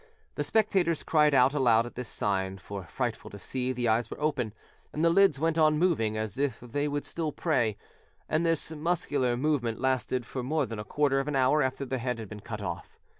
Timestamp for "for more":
10.25-10.65